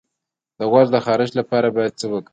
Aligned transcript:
د 0.57 0.59
غوږ 0.71 0.87
د 0.93 0.97
خارش 1.05 1.31
لپاره 1.39 1.67
باید 1.75 1.93
څه 1.99 2.05
وکاروم؟ 2.11 2.29